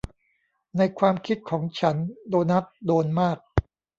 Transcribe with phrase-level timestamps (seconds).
[0.77, 1.95] ในความคิดของฉัน
[2.27, 3.37] โดนัทโดนมาก